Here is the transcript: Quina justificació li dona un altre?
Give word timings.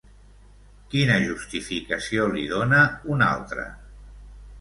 Quina 0.93 1.17
justificació 1.25 2.25
li 2.37 2.45
dona 2.53 2.79
un 3.17 3.23
altre? 3.27 3.67